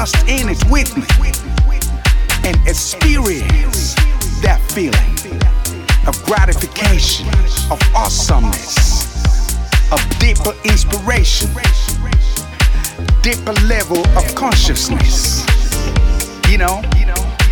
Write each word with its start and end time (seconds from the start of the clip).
lost 0.00 0.16
in 0.28 0.48
it 0.48 0.64
with 0.70 0.96
me 0.96 1.04
and 2.48 2.56
experience 2.66 3.94
that 4.40 4.58
feeling 4.72 5.12
of 6.08 6.16
gratification, 6.24 7.28
of 7.70 7.78
awesomeness, 7.94 9.22
of 9.92 10.00
deeper 10.18 10.54
inspiration, 10.64 11.50
deeper 13.20 13.52
level 13.68 14.00
of 14.16 14.24
consciousness. 14.34 15.44
You 16.48 16.56
know, 16.56 16.80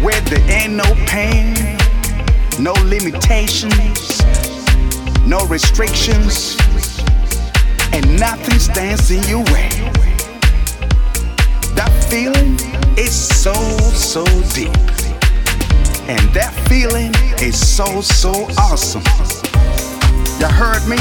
where 0.00 0.18
there 0.22 0.40
ain't 0.48 0.72
no 0.72 0.88
pain, 1.04 1.76
no 2.58 2.72
limitations, 2.88 4.22
no 5.26 5.44
restrictions, 5.48 6.56
and 7.92 8.18
nothing 8.18 8.58
stands 8.58 9.10
in 9.10 9.22
your 9.24 9.44
way 9.52 10.07
feeling 12.10 12.58
is 12.96 13.12
so, 13.12 13.52
so 13.92 14.24
deep. 14.54 14.74
And 16.08 16.20
that 16.32 16.54
feeling 16.66 17.12
is 17.40 17.56
so, 17.58 18.00
so 18.00 18.30
awesome. 18.58 19.02
You 20.40 20.46
heard 20.46 20.86
me? 20.88 20.96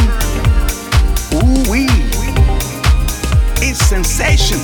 Ooh 1.33 1.71
wee. 1.71 1.87
It's 3.61 3.79
sensational. 3.79 4.61